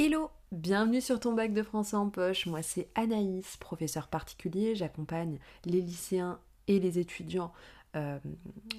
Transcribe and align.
Hello 0.00 0.30
Bienvenue 0.52 1.00
sur 1.00 1.18
ton 1.18 1.32
bac 1.32 1.52
de 1.52 1.64
français 1.64 1.96
en 1.96 2.08
poche. 2.08 2.46
Moi 2.46 2.62
c'est 2.62 2.88
Anaïs, 2.94 3.56
professeur 3.56 4.06
particulier. 4.06 4.76
J'accompagne 4.76 5.40
les 5.64 5.80
lycéens 5.80 6.38
et 6.68 6.78
les 6.78 7.00
étudiants 7.00 7.52
euh, 7.96 8.20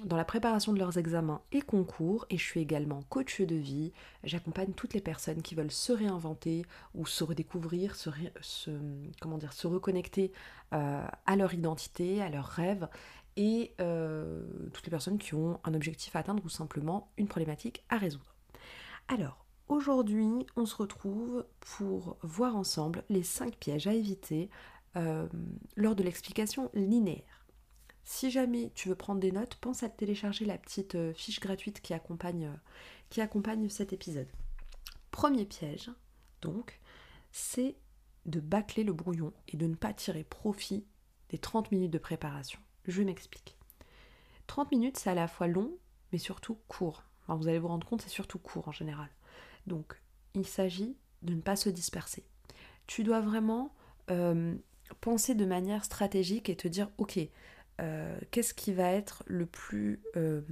dans 0.06 0.16
la 0.16 0.24
préparation 0.24 0.72
de 0.72 0.78
leurs 0.78 0.96
examens 0.96 1.42
et 1.52 1.60
concours 1.60 2.24
et 2.30 2.38
je 2.38 2.42
suis 2.42 2.60
également 2.60 3.02
coach 3.10 3.42
de 3.42 3.54
vie. 3.54 3.92
J'accompagne 4.24 4.72
toutes 4.72 4.94
les 4.94 5.02
personnes 5.02 5.42
qui 5.42 5.54
veulent 5.54 5.70
se 5.70 5.92
réinventer 5.92 6.64
ou 6.94 7.04
se 7.04 7.22
redécouvrir, 7.22 7.96
se, 7.96 8.70
comment 9.20 9.36
dire, 9.36 9.52
se 9.52 9.66
reconnecter 9.66 10.32
euh, 10.72 11.06
à 11.26 11.36
leur 11.36 11.52
identité, 11.52 12.22
à 12.22 12.30
leurs 12.30 12.46
rêves 12.46 12.88
et 13.36 13.74
euh, 13.82 14.42
toutes 14.72 14.86
les 14.86 14.90
personnes 14.90 15.18
qui 15.18 15.34
ont 15.34 15.60
un 15.64 15.74
objectif 15.74 16.16
à 16.16 16.20
atteindre 16.20 16.42
ou 16.46 16.48
simplement 16.48 17.10
une 17.18 17.28
problématique 17.28 17.84
à 17.90 17.98
résoudre. 17.98 18.34
Alors, 19.08 19.44
Aujourd'hui, 19.70 20.48
on 20.56 20.66
se 20.66 20.74
retrouve 20.74 21.46
pour 21.60 22.16
voir 22.22 22.56
ensemble 22.56 23.04
les 23.08 23.22
5 23.22 23.54
pièges 23.54 23.86
à 23.86 23.94
éviter 23.94 24.50
euh, 24.96 25.28
lors 25.76 25.94
de 25.94 26.02
l'explication 26.02 26.72
linéaire. 26.74 27.46
Si 28.02 28.32
jamais 28.32 28.72
tu 28.74 28.88
veux 28.88 28.96
prendre 28.96 29.20
des 29.20 29.30
notes, 29.30 29.54
pense 29.60 29.84
à 29.84 29.88
télécharger 29.88 30.44
la 30.44 30.58
petite 30.58 30.96
euh, 30.96 31.12
fiche 31.14 31.38
gratuite 31.38 31.80
qui 31.82 31.94
accompagne, 31.94 32.46
euh, 32.46 32.56
qui 33.10 33.20
accompagne 33.20 33.68
cet 33.68 33.92
épisode. 33.92 34.26
Premier 35.12 35.44
piège, 35.44 35.88
donc, 36.42 36.80
c'est 37.30 37.76
de 38.26 38.40
bâcler 38.40 38.82
le 38.82 38.92
brouillon 38.92 39.32
et 39.46 39.56
de 39.56 39.68
ne 39.68 39.76
pas 39.76 39.94
tirer 39.94 40.24
profit 40.24 40.84
des 41.28 41.38
30 41.38 41.70
minutes 41.70 41.92
de 41.92 41.98
préparation. 41.98 42.58
Je 42.88 43.04
m'explique. 43.04 43.56
30 44.48 44.72
minutes, 44.72 44.98
c'est 44.98 45.10
à 45.10 45.14
la 45.14 45.28
fois 45.28 45.46
long, 45.46 45.70
mais 46.10 46.18
surtout 46.18 46.58
court. 46.66 47.04
vous 47.28 47.46
allez 47.46 47.60
vous 47.60 47.68
rendre 47.68 47.86
compte, 47.86 48.02
c'est 48.02 48.08
surtout 48.08 48.40
court 48.40 48.66
en 48.66 48.72
général. 48.72 49.08
Donc, 49.66 50.00
il 50.34 50.46
s'agit 50.46 50.96
de 51.22 51.34
ne 51.34 51.40
pas 51.40 51.56
se 51.56 51.68
disperser. 51.68 52.24
Tu 52.86 53.04
dois 53.04 53.20
vraiment 53.20 53.74
euh, 54.10 54.54
penser 55.00 55.34
de 55.34 55.44
manière 55.44 55.84
stratégique 55.84 56.48
et 56.48 56.56
te 56.56 56.68
dire, 56.68 56.90
ok, 56.98 57.18
euh, 57.80 58.18
qu'est-ce 58.30 58.54
qui 58.54 58.72
va 58.72 58.90
être 58.90 59.22
le 59.26 59.46
plus 59.46 60.02
euh, 60.16 60.42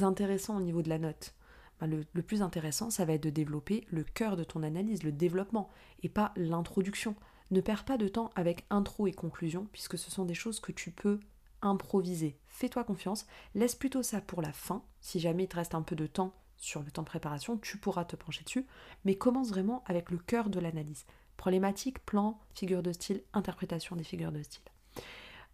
intéressant 0.00 0.56
au 0.56 0.60
niveau 0.60 0.82
de 0.82 0.88
la 0.88 0.98
note? 0.98 1.34
Ben, 1.80 1.86
le, 1.86 2.04
le, 2.12 2.22
plus 2.22 2.42
intéressant, 2.42 2.90
ça 2.90 3.04
va 3.04 3.14
être 3.14 3.22
de 3.22 3.30
développer 3.30 3.86
le 3.90 4.04
cœur 4.04 4.36
de 4.36 4.44
ton 4.44 4.62
analyse, 4.62 5.02
le 5.02 5.12
développement, 5.12 5.70
et 6.02 6.08
pas 6.08 6.32
l'introduction. 6.36 7.14
Ne 7.50 7.60
perds 7.60 7.84
pas 7.84 7.98
de 7.98 8.08
temps 8.08 8.30
avec 8.36 8.64
intro 8.70 9.06
et 9.06 9.12
conclusion, 9.12 9.66
puisque 9.72 9.98
ce 9.98 10.10
sont 10.10 10.24
des 10.24 10.34
choses 10.34 10.60
que 10.60 10.72
tu 10.72 10.90
peux 10.90 11.20
improviser. 11.62 12.38
Fais-toi 12.46 12.84
confiance, 12.84 13.26
laisse 13.54 13.74
plutôt 13.74 14.02
ça 14.02 14.20
pour 14.20 14.42
la 14.42 14.52
fin, 14.52 14.82
si 15.00 15.20
jamais 15.20 15.44
il 15.44 15.48
te 15.48 15.56
reste 15.56 15.74
un 15.74 15.82
peu 15.82 15.96
de 15.96 16.06
temps 16.06 16.34
sur 16.60 16.82
le 16.82 16.90
temps 16.90 17.02
de 17.02 17.06
préparation, 17.06 17.56
tu 17.56 17.78
pourras 17.78 18.04
te 18.04 18.14
pencher 18.14 18.44
dessus, 18.44 18.66
mais 19.04 19.16
commence 19.16 19.48
vraiment 19.48 19.82
avec 19.86 20.10
le 20.10 20.18
cœur 20.18 20.50
de 20.50 20.60
l'analyse. 20.60 21.06
Problématique, 21.36 22.04
plan, 22.04 22.38
figure 22.54 22.82
de 22.82 22.92
style, 22.92 23.22
interprétation 23.32 23.96
des 23.96 24.04
figures 24.04 24.30
de 24.30 24.42
style. 24.42 24.62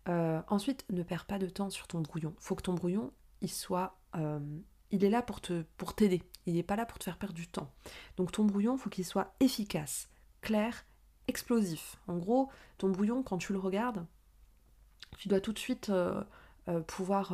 Euh, 0.09 0.43
ensuite, 0.49 0.85
ne 0.91 1.05
perds 1.05 1.27
pas 1.27 1.39
de 1.39 1.47
temps 1.47 1.71
sur 1.71 1.87
ton 1.87 2.01
brouillon. 2.01 2.35
Faut 2.39 2.57
que 2.57 2.63
ton 2.63 2.75
brouillon, 2.75 3.13
il 3.41 3.51
soit, 3.51 3.97
euh, 4.17 4.41
il 4.91 5.05
est 5.05 5.11
là 5.11 5.23
pour 5.23 5.41
te, 5.41 5.63
pour 5.77 5.95
t'aider. 5.95 6.23
Il 6.45 6.55
n'est 6.55 6.65
pas 6.65 6.77
là 6.77 6.87
pour 6.87 6.99
te 6.99 7.05
faire 7.05 7.19
perdre 7.19 7.35
du 7.35 7.47
temps. 7.47 7.73
Donc 8.17 8.33
ton 8.33 8.45
brouillon, 8.45 8.77
faut 8.77 8.91
qu'il 8.91 9.05
soit 9.05 9.35
efficace, 9.39 10.09
clair, 10.41 10.85
explosif. 11.29 11.99
En 12.09 12.19
gros, 12.19 12.51
ton 12.79 12.89
brouillon, 12.89 13.23
quand 13.23 13.39
tu 13.39 13.53
le 13.53 13.61
regardes, 13.61 14.05
tu 15.19 15.29
dois 15.29 15.41
tout 15.41 15.53
de 15.53 15.59
suite 15.59 15.91
euh, 15.91 16.25
pouvoir 16.89 17.33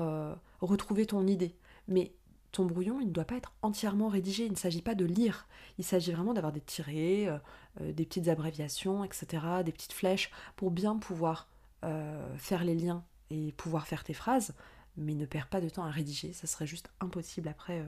retrouver 0.61 1.07
ton 1.07 1.27
idée. 1.27 1.57
Mais 1.89 2.15
ton 2.53 2.67
brouillon, 2.67 3.01
il 3.01 3.09
ne 3.09 3.13
doit 3.13 3.25
pas 3.25 3.37
être 3.37 3.53
entièrement 3.63 4.09
rédigé. 4.09 4.45
Il 4.45 4.53
ne 4.53 4.57
s'agit 4.57 4.83
pas 4.83 4.95
de 4.95 5.07
lire. 5.07 5.49
Il 5.79 5.85
s'agit 5.85 6.13
vraiment 6.13 6.35
d'avoir 6.35 6.53
des 6.53 6.61
tirés, 6.61 7.27
euh, 7.27 7.39
euh, 7.81 7.93
des 7.93 8.05
petites 8.05 8.29
abréviations, 8.29 9.05
etc., 9.05 9.27
des 9.65 9.73
petites 9.73 9.95
flèches 9.95 10.31
pour 10.55 10.71
bien 10.71 10.99
pouvoir 10.99 11.49
euh, 11.85 12.37
faire 12.37 12.63
les 12.65 12.75
liens 12.75 13.05
et 13.31 13.53
pouvoir 13.53 13.87
faire 13.87 14.05
tes 14.05 14.13
phrases. 14.13 14.55
Mais 14.99 15.15
ne 15.15 15.25
perds 15.25 15.49
pas 15.49 15.63
de 15.63 15.71
temps 15.71 15.85
à 15.85 15.91
rédiger. 15.91 16.35
Ça 16.35 16.47
serait 16.47 16.67
juste 16.67 16.91
impossible 17.01 17.49
après 17.49 17.83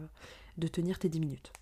de 0.56 0.68
tenir 0.68 0.98
tes 0.98 1.10
10 1.10 1.20
minutes. 1.20 1.52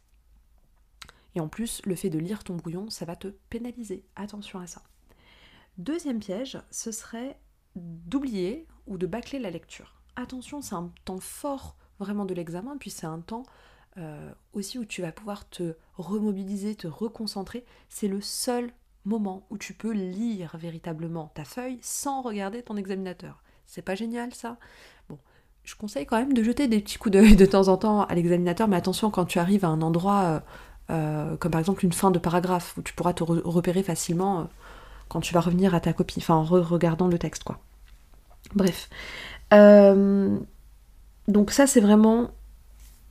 Et 1.35 1.41
en 1.41 1.49
plus, 1.49 1.83
le 1.85 1.97
fait 1.97 2.11
de 2.11 2.21
lire 2.21 2.45
ton 2.45 2.55
brouillon, 2.55 2.91
ça 2.91 3.05
va 3.05 3.17
te 3.17 3.27
pénaliser. 3.51 4.05
Attention 4.15 4.61
à 4.61 4.69
ça. 4.69 4.83
Deuxième 5.79 6.21
piège, 6.21 6.59
ce 6.71 6.93
serait 6.93 7.41
d'oublier 7.75 8.69
ou 8.87 8.99
de 8.99 9.07
bâcler 9.07 9.41
la 9.41 9.51
lecture. 9.51 10.01
Attention, 10.15 10.61
c'est 10.61 10.77
un 10.77 10.93
temps 11.05 11.19
fort 11.19 11.77
vraiment 11.99 12.25
de 12.25 12.35
l'examen, 12.35 12.77
puis 12.79 12.91
c'est 12.91 13.07
un 13.07 13.21
temps 13.21 13.45
euh, 13.99 14.31
aussi 14.55 14.79
où 14.79 14.87
tu 14.87 15.03
vas 15.03 15.13
pouvoir 15.13 15.47
te 15.49 15.75
remobiliser, 15.99 16.75
te 16.75 16.87
reconcentrer. 16.87 17.65
C'est 17.91 18.09
le 18.09 18.23
seul 18.23 18.71
moment 19.05 19.47
où 19.51 19.59
tu 19.59 19.75
peux 19.75 19.93
lire 19.93 20.57
véritablement 20.57 21.31
ta 21.35 21.45
feuille 21.45 21.79
sans 21.83 22.23
regarder 22.23 22.63
ton 22.63 22.77
examinateur. 22.77 23.43
C'est 23.67 23.83
pas 23.83 23.95
génial 23.95 24.33
ça? 24.33 24.57
Bon, 25.11 25.19
je 25.65 25.75
conseille 25.75 26.07
quand 26.07 26.17
même 26.17 26.33
de 26.33 26.43
jeter 26.43 26.69
des 26.69 26.81
petits 26.81 26.97
coups 26.97 27.13
d'œil 27.13 27.37
de 27.37 27.45
temps 27.45 27.69
en 27.69 27.77
temps 27.77 28.05
à 28.05 28.15
l'examinateur, 28.15 28.67
mais 28.67 28.77
attention 28.77 29.11
quand 29.11 29.27
tu 29.27 29.39
arrives 29.39 29.65
à 29.65 29.69
un 29.69 29.83
endroit 29.83 30.23
euh, 30.23 30.41
euh, 30.91 31.37
comme 31.37 31.53
par 31.53 31.61
exemple 31.61 31.85
une 31.85 31.93
fin 31.93 32.11
de 32.11 32.19
paragraphe 32.19 32.77
où 32.79 32.83
tu 32.83 32.95
pourras 32.95 33.13
te 33.13 33.23
repérer 33.25 33.83
facilement 33.83 34.49
quand 35.09 35.21
tu 35.21 35.35
vas 35.35 35.41
revenir 35.41 35.75
à 35.75 35.81
ta 35.81 35.93
copie, 35.93 36.19
enfin 36.19 36.35
en 36.35 36.45
regardant 36.45 37.09
le 37.09 37.19
texte 37.19 37.45
quoi. 37.45 37.59
Bref. 38.55 38.89
Donc 41.29 41.51
ça 41.51 41.67
c'est 41.67 41.81
vraiment 41.81 42.31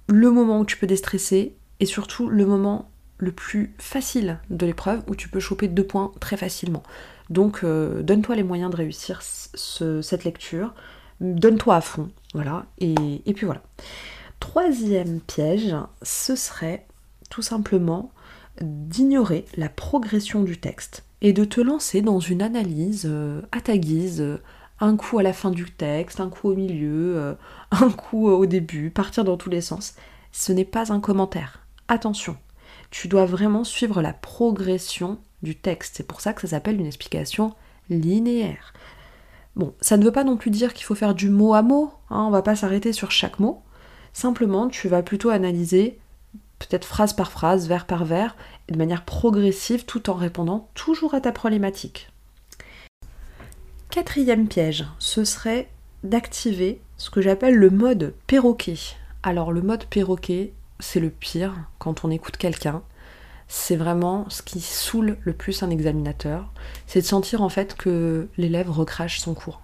le 0.08 0.32
moment 0.32 0.60
où 0.60 0.66
tu 0.66 0.78
peux 0.78 0.88
déstresser 0.88 1.56
et 1.80 1.86
surtout 1.86 2.30
le 2.30 2.46
moment 2.46 2.92
le 3.18 3.32
plus 3.32 3.74
facile 3.78 4.40
de 4.50 4.66
l'épreuve 4.66 5.04
où 5.08 5.16
tu 5.16 5.30
peux 5.30 5.40
choper 5.40 5.68
deux 5.68 5.86
points 5.86 6.12
très 6.20 6.38
facilement. 6.38 6.84
Donc 7.30 7.64
euh, 7.64 8.02
donne-toi 8.02 8.36
les 8.36 8.44
moyens 8.44 8.72
de 8.72 8.78
réussir 8.78 9.22
cette 9.22 10.24
lecture, 10.24 10.74
donne-toi 11.22 11.76
à 11.76 11.82
fond, 11.82 12.10
voilà, 12.34 12.66
et, 12.80 13.34
puis 13.34 13.46
voilà. 13.46 13.62
Troisième 14.40 15.20
piège, 15.22 15.76
ce 16.02 16.36
serait 16.36 16.88
tout 17.30 17.44
simplement 17.44 18.12
d'ignorer 18.60 19.46
la 19.56 19.70
progression 19.70 20.44
du 20.44 20.60
texte 20.60 21.06
et 21.22 21.32
de 21.32 21.46
te 21.46 21.62
lancer 21.62 22.02
dans 22.02 22.20
une 22.20 22.42
analyse 22.42 23.06
euh, 23.06 23.42
à 23.52 23.62
ta 23.62 23.78
guise, 23.78 24.40
un 24.82 24.98
coup 24.98 25.20
à 25.20 25.24
la 25.24 25.32
fin 25.32 25.52
du 25.52 25.72
texte, 25.72 26.20
un 26.20 26.30
coup 26.30 26.50
au 26.50 26.56
milieu, 26.56 27.16
euh, 27.18 27.34
un 27.72 27.90
coup 27.90 28.28
au 28.28 28.46
début, 28.46 28.90
partir 28.90 29.24
dans 29.24 29.38
tous 29.38 29.50
les 29.50 29.62
sens. 29.62 29.96
Ce 30.32 30.52
n'est 30.52 30.66
pas 30.66 30.92
un 30.92 31.00
commentaire. 31.00 31.66
Attention, 31.88 32.36
tu 32.90 33.08
dois 33.08 33.26
vraiment 33.26 33.64
suivre 33.64 34.02
la 34.02 34.14
progression 34.14 35.20
du 35.44 35.56
texte. 35.56 35.96
C'est 35.98 36.08
pour 36.08 36.20
ça 36.20 36.34
que 36.34 36.42
ça 36.42 36.48
s'appelle 36.48 36.80
une 36.80 36.88
explication 36.88 37.54
linéaire. 37.90 38.74
Bon, 39.56 39.74
ça 39.82 39.98
ne 39.98 40.04
veut 40.04 40.12
pas 40.12 40.24
non 40.24 40.38
plus 40.38 40.50
dire 40.50 40.74
qu'il 40.74 40.86
faut 40.86 40.96
faire 40.96 41.14
du 41.14 41.30
mot 41.30 41.54
à 41.54 41.62
mot, 41.62 41.92
hein, 42.10 42.24
on 42.28 42.32
va 42.32 42.42
pas 42.42 42.56
s'arrêter 42.56 42.94
sur 42.94 43.12
chaque 43.12 43.40
mot. 43.40 43.62
Simplement, 44.14 44.68
tu 44.68 44.88
vas 44.88 45.04
plutôt 45.04 45.30
analyser 45.30 46.00
peut-être 46.60 46.86
phrase 46.86 47.14
par 47.14 47.32
phrase, 47.32 47.68
vers 47.68 47.86
par 47.86 48.06
vers, 48.06 48.36
de 48.70 48.78
manière 48.78 49.04
progressive 49.04 49.86
tout 49.86 50.10
en 50.10 50.14
répondant 50.14 50.70
toujours 50.74 51.14
à 51.14 51.22
ta 51.22 51.32
problématique. 51.32 52.10
Quatrième 53.92 54.48
piège, 54.48 54.86
ce 55.00 55.26
serait 55.26 55.68
d'activer 56.06 56.80
ce 56.96 57.10
que 57.10 57.22
j'appelle 57.22 57.56
le 57.56 57.70
mode 57.70 58.14
perroquet. 58.26 58.78
Alors 59.22 59.52
le 59.52 59.62
mode 59.62 59.84
perroquet, 59.84 60.54
c'est 60.80 61.02
le 61.02 61.10
pire 61.10 61.54
quand 61.78 62.06
on 62.06 62.10
écoute 62.10 62.38
quelqu'un. 62.38 62.84
C'est 63.50 63.76
vraiment 63.76 64.30
ce 64.30 64.44
qui 64.44 64.62
saoule 64.62 65.18
le 65.20 65.34
plus 65.34 65.62
un 65.62 65.70
examinateur. 65.70 66.54
C'est 66.88 67.02
de 67.02 67.06
sentir 67.06 67.42
en 67.42 67.50
fait 67.50 67.76
que 67.76 68.30
l'élève 68.38 68.72
recrache 68.72 69.20
son 69.20 69.34
cours. 69.34 69.60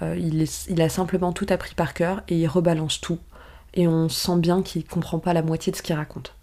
Euh, 0.00 0.14
il, 0.16 0.46
il, 0.68 0.80
a 0.80 0.88
simplement 0.88 1.32
tout 1.32 1.46
appris 1.48 1.74
par 1.74 1.92
cœur 1.92 2.22
et 2.28 2.36
il 2.36 2.46
rebalance 2.46 3.00
tout. 3.00 3.18
Et 3.74 3.88
on 3.88 4.08
sent 4.08 4.36
bien 4.36 4.62
qu'il 4.62 4.82
ne 4.82 4.88
comprend 4.88 5.18
pas 5.18 5.32
la 5.32 5.42
moitié 5.42 5.72
de 5.72 5.76
ce 5.76 5.82
qu'il 5.82 5.96
raconte. 5.96 6.36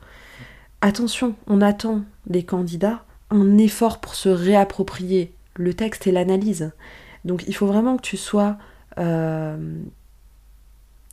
Attention, 0.81 1.35
on 1.47 1.61
attend 1.61 2.01
des 2.27 2.43
candidats 2.43 3.05
un 3.29 3.57
effort 3.57 4.01
pour 4.01 4.13
se 4.13 4.27
réapproprier 4.27 5.33
le 5.55 5.73
texte 5.73 6.05
et 6.05 6.11
l'analyse. 6.11 6.73
Donc 7.25 7.43
il 7.47 7.55
faut 7.55 7.67
vraiment 7.67 7.97
que 7.97 8.01
tu 8.01 8.17
sois... 8.17 8.57
Euh, 8.99 9.57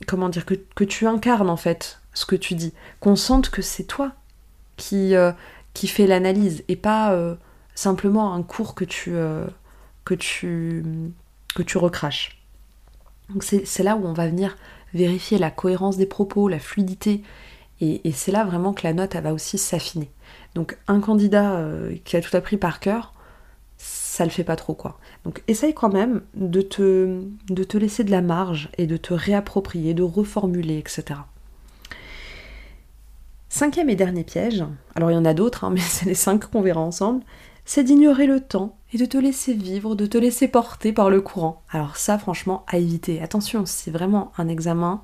comment 0.07 0.29
dire 0.29 0.45
que, 0.45 0.83
tu 0.83 1.07
incarnes 1.07 1.49
en 1.49 1.57
fait 1.57 2.01
ce 2.13 2.25
que 2.25 2.35
tu 2.35 2.55
dis. 2.55 2.73
Qu'on 2.99 3.15
sente 3.15 3.49
que 3.49 3.61
c'est 3.61 3.83
toi 3.83 4.11
qui, 4.77 5.15
euh, 5.15 5.31
qui 5.73 5.87
fait 5.87 6.07
l'analyse 6.07 6.63
et 6.67 6.75
pas 6.75 7.13
euh, 7.13 7.35
simplement 7.75 8.33
un 8.33 8.43
cours 8.43 8.75
que 8.75 8.85
tu, 8.85 9.13
que 10.05 10.13
tu, 10.13 10.83
que 11.55 11.63
tu 11.63 11.77
recraches. 11.77 12.41
Donc 13.29 13.43
c'est 13.43 13.83
là 13.83 13.95
où 13.95 14.05
on 14.05 14.13
va 14.13 14.27
venir 14.27 14.57
vérifier 14.93 15.37
la 15.37 15.51
cohérence 15.51 15.95
des 15.95 16.05
propos, 16.05 16.49
la 16.49 16.59
fluidité. 16.59 17.23
Et, 17.79 18.07
et 18.07 18.11
c'est 18.11 18.31
là 18.31 18.43
vraiment 18.43 18.73
que 18.73 18.83
la 18.83 18.93
note 18.93 19.15
elle 19.15 19.23
va 19.23 19.33
aussi 19.33 19.57
s'affiner. 19.57 20.11
Donc 20.53 20.77
un 20.87 20.99
candidat 20.99 21.63
qui 22.03 22.17
a 22.17 22.21
tout 22.21 22.35
appris 22.35 22.57
par 22.57 22.79
cœur, 22.79 23.13
ça 23.83 24.25
le 24.25 24.31
fait 24.31 24.43
pas 24.43 24.55
trop 24.55 24.73
quoi. 24.73 24.99
Donc 25.25 25.41
essaye 25.47 25.73
quand 25.73 25.91
même 25.91 26.21
de 26.35 26.61
te, 26.61 27.21
de 27.49 27.63
te 27.63 27.77
laisser 27.77 28.03
de 28.03 28.11
la 28.11 28.21
marge 28.21 28.69
et 28.77 28.85
de 28.85 28.97
te 28.97 29.13
réapproprier, 29.13 29.93
de 29.93 30.03
reformuler, 30.03 30.77
etc. 30.77 31.21
Cinquième 33.49 33.89
et 33.89 33.95
dernier 33.95 34.23
piège, 34.23 34.63
alors 34.95 35.11
il 35.11 35.15
y 35.15 35.17
en 35.17 35.25
a 35.25 35.33
d'autres, 35.33 35.63
hein, 35.63 35.69
mais 35.73 35.79
c'est 35.79 36.05
les 36.05 36.13
cinq 36.13 36.45
qu'on 36.45 36.61
verra 36.61 36.81
ensemble, 36.81 37.23
c'est 37.65 37.83
d'ignorer 37.83 38.27
le 38.27 38.41
temps 38.41 38.77
et 38.93 38.97
de 38.97 39.05
te 39.05 39.17
laisser 39.17 39.53
vivre, 39.53 39.95
de 39.95 40.05
te 40.05 40.17
laisser 40.17 40.47
porter 40.47 40.93
par 40.93 41.09
le 41.09 41.21
courant. 41.21 41.63
Alors 41.69 41.97
ça, 41.97 42.17
franchement, 42.17 42.65
à 42.67 42.77
éviter. 42.77 43.21
Attention, 43.21 43.65
c'est 43.65 43.91
vraiment 43.91 44.31
un 44.37 44.47
examen 44.47 45.01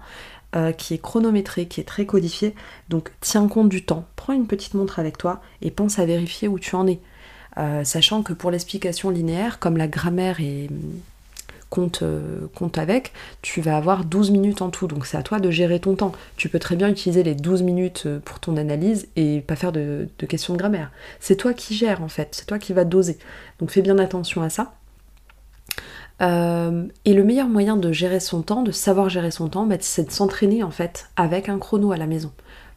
euh, 0.56 0.72
qui 0.72 0.94
est 0.94 1.02
chronométré, 1.02 1.68
qui 1.68 1.82
est 1.82 1.86
très 1.86 2.06
codifié, 2.06 2.56
donc 2.90 3.12
tiens 3.22 3.48
compte 3.48 3.70
du 3.70 3.86
temps. 3.86 4.06
Prends 4.16 4.34
une 4.34 4.48
petite 4.48 4.74
montre 4.74 5.00
avec 5.00 5.18
toi 5.18 5.42
et 5.62 5.72
pense 5.72 6.00
à 6.00 6.06
vérifier 6.06 6.48
où 6.48 6.60
tu 6.60 6.76
en 6.76 6.88
es. 6.88 7.00
Euh, 7.58 7.84
sachant 7.84 8.24
que 8.24 8.34
pour 8.34 8.52
l'explication 8.52 9.10
linéaire, 9.10 9.60
comme 9.60 9.78
la 9.78 9.88
grammaire 9.88 10.40
est 10.40 10.70
compte, 11.70 12.02
euh, 12.02 12.48
compte 12.56 12.78
avec, 12.78 13.12
tu 13.42 13.62
vas 13.62 13.78
avoir 13.78 14.06
12 14.06 14.32
minutes 14.32 14.62
en 14.62 14.70
tout. 14.70 14.88
Donc 14.88 15.06
c'est 15.06 15.18
à 15.18 15.24
toi 15.24 15.40
de 15.40 15.52
gérer 15.52 15.80
ton 15.80 15.96
temps. 15.96 16.12
Tu 16.36 16.50
peux 16.50 16.60
très 16.60 16.76
bien 16.76 16.90
utiliser 16.90 17.24
les 17.24 17.36
12 17.36 17.64
minutes 17.64 18.04
euh, 18.06 18.20
pour 18.20 18.40
ton 18.40 18.58
analyse 18.58 19.08
et 19.16 19.42
pas 19.42 19.56
faire 19.56 19.72
de, 19.72 20.08
questions 20.28 20.54
de 20.54 20.60
grammaire. 20.60 20.92
C'est 21.20 21.36
toi 21.36 21.54
qui 21.54 21.76
gères 21.76 22.02
en 22.02 22.08
fait, 22.08 22.30
c'est 22.32 22.46
toi 22.46 22.60
qui 22.60 22.74
vas 22.74 22.86
doser. 22.86 23.18
Donc 23.60 23.72
fais 23.72 23.82
bien 23.82 23.98
attention 24.00 24.42
à 24.42 24.50
ça. 24.50 24.74
Euh, 26.22 26.86
et 27.06 27.14
le 27.14 27.24
meilleur 27.24 27.48
moyen 27.48 27.78
de 27.78 27.92
gérer 27.92 28.20
son 28.20 28.42
temps, 28.42 28.64
de 28.64 28.72
savoir 28.72 29.10
gérer 29.10 29.30
son 29.30 29.50
temps, 29.50 29.68
bah, 29.68 29.76
c'est 29.80 30.06
de 30.06 30.12
s'entraîner 30.12 30.64
en 30.64 30.72
fait 30.72 31.10
avec 31.16 31.48
un 31.48 31.60
chrono 31.60 31.92
à 31.92 31.98
la 31.98 32.08
maison 32.08 32.32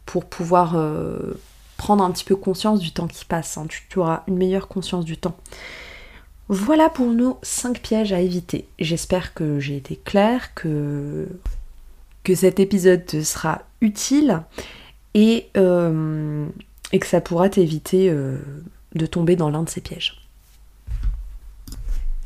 pour 0.04 0.26
pouvoir 0.26 0.74
prendre 1.80 2.04
un 2.04 2.10
petit 2.10 2.24
peu 2.24 2.36
conscience 2.36 2.78
du 2.78 2.92
temps 2.92 3.06
qui 3.06 3.24
passe. 3.24 3.56
Hein. 3.56 3.66
Tu, 3.66 3.98
auras 3.98 4.22
une 4.28 4.36
meilleure 4.36 4.68
conscience 4.68 5.06
du 5.06 5.16
temps. 5.16 5.34
Voilà 6.50 6.90
pour 6.90 7.06
nos 7.06 7.38
5 7.40 7.80
pièges 7.80 8.12
à 8.12 8.20
éviter. 8.20 8.68
J'espère 8.78 9.32
que 9.32 9.58
j'ai 9.58 9.78
été 9.78 9.96
claire, 9.96 10.52
que, 10.54 11.26
que 12.22 12.34
cet 12.34 12.60
épisode 12.60 13.06
te 13.06 13.22
sera 13.22 13.62
utile 13.80 14.42
et, 15.14 15.48
euh, 15.56 16.44
que 16.92 17.06
ça 17.06 17.22
pourra 17.22 17.48
t'éviter 17.48 18.10
euh, 18.10 18.36
de 18.94 19.06
tomber 19.06 19.34
dans 19.34 19.48
l'un 19.48 19.62
de 19.62 19.70
ces 19.70 19.80
pièges. 19.80 20.28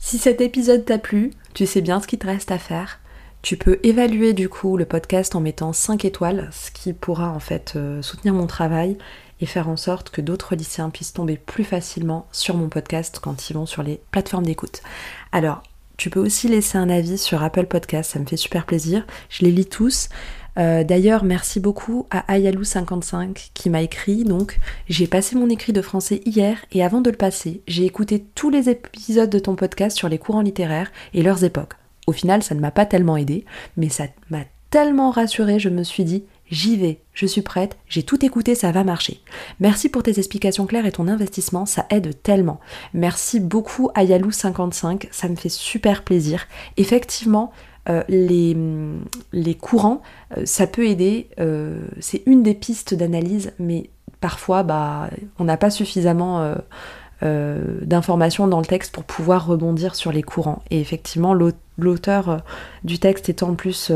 Si 0.01 0.19
cet 0.19 0.41
épisode 0.41 0.85
t'a 0.85 0.99
plu, 0.99 1.31
tu 1.55 1.65
sais 1.65 1.81
bien 1.81 2.01
ce 2.01 2.09
qu'il 2.09 2.19
te 2.19 2.27
reste 2.27 2.51
à 2.51 2.59
faire. 2.59 2.99
Tu 3.43 3.57
peux 3.57 3.79
évaluer 3.85 4.33
du 4.33 4.49
coup 4.49 4.77
le 4.77 4.85
podcast 4.85 5.37
en 5.37 5.41
mettant 5.41 5.73
5 5.73 6.05
étoiles, 6.05 6.49
ce 6.51 6.73
qui 6.73 6.93
pourra 6.93 7.31
en 7.31 7.41
fait 7.41 7.75
euh, 7.77 8.03
soutenir 8.03 8.35
mon 8.35 8.49
travail 8.49 8.99
et 9.41 9.47
faire 9.47 9.69
en 9.69 9.77
sorte 9.77 10.11
que 10.11 10.21
d'autres 10.21 10.55
lycéens 10.55 10.91
puissent 10.91 11.13
tomber 11.13 11.37
plus 11.37 11.65
facilement 11.65 12.27
sur 12.33 12.57
mon 12.57 12.69
podcast 12.69 13.19
quand 13.23 13.51
ils 13.51 13.55
vont 13.55 13.67
sur 13.67 13.83
les 13.83 14.01
plateformes 14.11 14.47
d'écoute. 14.47 14.83
Alors, 15.33 15.63
tu 15.97 16.11
peux 16.11 16.21
aussi 16.21 16.49
laisser 16.49 16.79
un 16.79 16.91
avis 16.91 17.19
sur 17.19 17.43
Apple 17.43 17.67
Podcast, 17.67 18.13
ça 18.13 18.19
me 18.19 18.27
fait 18.27 18.37
super 18.37 18.67
plaisir. 18.67 19.07
Je 19.29 19.45
les 19.45 19.53
lis 19.53 19.67
tous. 19.67 20.09
Euh, 20.59 20.85
d'ailleurs, 20.85 21.25
merci 21.25 21.61
beaucoup 21.61 22.07
à 22.11 22.21
Ayalou55 22.35 23.51
qui 23.55 23.71
m'a 23.71 23.83
écrit. 23.83 24.25
Donc, 24.25 24.59
j'ai 24.89 25.07
passé 25.07 25.37
mon 25.37 25.49
écrit 25.49 25.73
de 25.73 25.83
français 25.83 26.21
hier 26.25 26.65
et 26.73 26.85
avant 26.85 27.01
de 27.01 27.11
le 27.11 27.17
passer, 27.17 27.63
j'ai 27.67 27.85
écouté 27.85 28.25
tous 28.35 28.51
les 28.51 28.69
épisodes 28.69 29.31
de 29.31 29.39
ton 29.39 29.57
podcast 29.57 29.97
sur 29.97 30.09
les 30.09 30.19
courants 30.19 30.43
littéraires 30.43 30.93
et 31.13 31.23
leurs 31.23 31.45
époques. 31.45 31.75
Au 32.07 32.13
final, 32.13 32.43
ça 32.43 32.55
ne 32.55 32.61
m'a 32.61 32.71
pas 32.71 32.87
tellement 32.87 33.17
aidé, 33.17 33.45
mais 33.77 33.89
ça 33.89 34.05
m'a 34.31 34.45
tellement 34.71 35.11
rassuré, 35.11 35.59
je 35.59 35.69
me 35.69 35.85
suis 35.85 36.05
dit, 36.05 36.25
J'y 36.51 36.77
vais, 36.77 37.01
je 37.15 37.25
suis 37.27 37.41
prête, 37.43 37.79
j'ai 37.89 38.03
tout 38.03 38.25
écouté, 38.25 38.55
ça 38.55 38.71
va 38.71 38.85
marcher. 38.85 39.21
Merci 39.61 39.89
pour 39.89 40.03
tes 40.03 40.19
explications 40.19 40.67
claires 40.67 40.85
et 40.85 40.93
ton 40.93 41.09
investissement, 41.09 41.65
ça 41.65 41.87
aide 41.91 42.23
tellement. 42.23 42.61
Merci 42.93 43.41
beaucoup 43.41 43.91
à 43.95 44.05
Yalou55, 44.05 45.09
ça 45.11 45.29
me 45.29 45.37
fait 45.37 45.49
super 45.49 46.05
plaisir. 46.05 46.47
Effectivement, 46.77 47.51
euh, 47.89 48.03
les, 48.09 48.57
les, 49.33 49.55
courants, 49.55 50.03
euh, 50.37 50.43
ça 50.47 50.67
peut 50.67 50.87
aider, 50.87 51.29
euh, 51.41 51.87
c'est 52.01 52.23
une 52.27 52.43
des 52.43 52.55
pistes 52.55 52.95
d'analyse, 52.95 53.53
mais 53.59 53.91
parfois 54.21 54.63
bah, 54.63 55.11
on 55.39 55.45
n'a 55.45 55.57
pas 55.57 55.71
suffisamment 55.71 56.55
d'informations 57.23 58.47
dans 58.47 58.59
le 58.59 58.67
texte 58.67 58.93
pour 58.93 59.05
pouvoir 59.05 59.47
rebondir 59.47 59.95
sur 59.95 60.13
les 60.13 60.23
courants. 60.23 60.63
Et 60.71 60.79
effectivement, 60.79 61.33
l'auteur 61.79 62.43
du 62.85 62.99
texte 62.99 63.31
étant 63.31 63.51
en 63.51 63.55
plus 63.55 63.91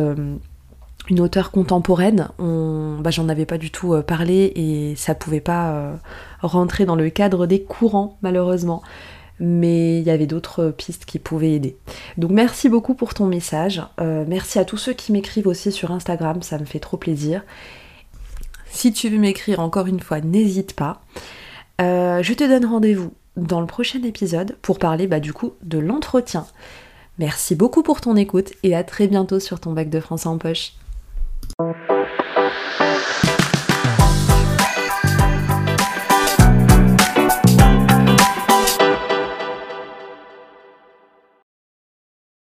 une 1.08 1.20
auteure 1.20 1.50
contemporaine, 1.50 2.28
bah, 2.38 3.10
j'en 3.10 3.28
avais 3.28 3.46
pas 3.46 3.58
du 3.58 3.70
tout 3.70 3.94
euh, 3.94 4.02
parlé 4.02 4.52
et 4.56 4.96
ça 4.96 5.14
pouvait 5.14 5.40
pas 5.40 5.70
euh, 5.70 5.96
rentrer 6.42 6.84
dans 6.84 6.96
le 6.96 7.08
cadre 7.10 7.46
des 7.46 7.62
courants 7.62 8.18
malheureusement. 8.22 8.82
Mais 9.40 10.00
il 10.00 10.04
y 10.04 10.10
avait 10.10 10.26
d'autres 10.26 10.74
pistes 10.76 11.04
qui 11.04 11.20
pouvaient 11.20 11.52
aider. 11.52 11.76
Donc 12.16 12.32
merci 12.32 12.68
beaucoup 12.68 12.94
pour 12.94 13.14
ton 13.14 13.26
message. 13.26 13.82
Euh, 14.00 14.24
merci 14.26 14.58
à 14.58 14.64
tous 14.64 14.76
ceux 14.76 14.92
qui 14.92 15.12
m'écrivent 15.12 15.46
aussi 15.46 15.70
sur 15.70 15.92
Instagram, 15.92 16.42
ça 16.42 16.58
me 16.58 16.64
fait 16.64 16.80
trop 16.80 16.96
plaisir. 16.96 17.42
Si 18.70 18.92
tu 18.92 19.08
veux 19.08 19.18
m'écrire 19.18 19.60
encore 19.60 19.86
une 19.86 20.00
fois, 20.00 20.20
n'hésite 20.20 20.74
pas. 20.74 21.00
je 21.78 22.32
te 22.34 22.44
donne 22.44 22.66
rendez-vous 22.66 23.12
dans 23.36 23.60
le 23.60 23.66
prochain 23.66 24.02
épisode 24.02 24.56
pour 24.60 24.78
parler 24.78 25.06
bah, 25.06 25.20
du 25.20 25.32
coup 25.32 25.52
de 25.62 25.78
l'entretien. 25.78 26.44
Merci 27.18 27.54
beaucoup 27.54 27.82
pour 27.82 28.00
ton 28.00 28.16
écoute 28.16 28.52
et 28.62 28.74
à 28.76 28.84
très 28.84 29.06
bientôt 29.06 29.40
sur 29.40 29.60
ton 29.60 29.72
bac 29.72 29.88
de 29.88 30.00
français 30.00 30.28
en 30.28 30.36
poche. 30.38 30.72
Thank 31.58 31.76
you. 31.87 31.87